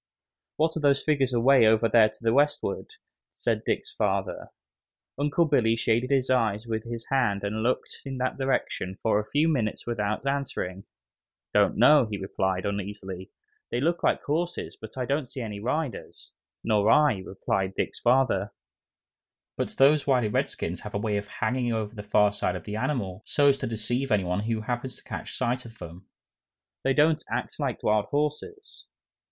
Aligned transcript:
"What 0.55 0.75
are 0.75 0.79
those 0.79 1.03
figures 1.03 1.31
away 1.31 1.67
over 1.67 1.87
there 1.87 2.09
to 2.09 2.23
the 2.23 2.33
westward?" 2.33 2.95
said 3.35 3.61
Dick's 3.63 3.93
father. 3.93 4.47
Uncle 5.19 5.45
Billy 5.45 5.75
shaded 5.75 6.09
his 6.09 6.27
eyes 6.31 6.65
with 6.65 6.85
his 6.85 7.05
hand 7.11 7.43
and 7.43 7.61
looked 7.61 7.99
in 8.03 8.17
that 8.17 8.35
direction 8.39 8.95
for 8.95 9.19
a 9.19 9.27
few 9.29 9.47
minutes 9.47 9.85
without 9.85 10.25
answering. 10.25 10.85
"Don't 11.53 11.77
know," 11.77 12.07
he 12.09 12.17
replied, 12.17 12.65
uneasily. 12.65 13.29
"They 13.69 13.79
look 13.79 14.01
like 14.01 14.23
horses, 14.23 14.75
but 14.75 14.97
I 14.97 15.05
don't 15.05 15.27
see 15.29 15.41
any 15.41 15.59
riders." 15.59 16.31
"Nor 16.63 16.89
I," 16.89 17.19
replied 17.19 17.75
Dick's 17.75 17.99
father, 17.99 18.51
"but 19.55 19.69
those 19.77 20.07
wily 20.07 20.29
redskins 20.29 20.79
have 20.79 20.95
a 20.95 20.97
way 20.97 21.17
of 21.17 21.27
hanging 21.27 21.73
over 21.73 21.93
the 21.93 22.01
far 22.01 22.33
side 22.33 22.55
of 22.55 22.63
the 22.63 22.75
animal 22.77 23.21
so's 23.27 23.59
to 23.59 23.67
deceive 23.67 24.11
any 24.11 24.23
one 24.23 24.39
who 24.39 24.61
happens 24.61 24.95
to 24.95 25.03
catch 25.03 25.37
sight 25.37 25.63
of 25.63 25.77
them. 25.77 26.07
They 26.83 26.95
don't 26.95 27.23
act 27.29 27.59
like 27.59 27.83
wild 27.83 28.05
horses." 28.07 28.85